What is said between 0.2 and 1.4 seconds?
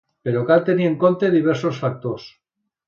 Però cal tenir en compte